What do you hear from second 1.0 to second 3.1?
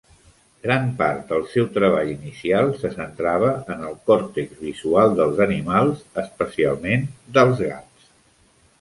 part del seu treball inicial se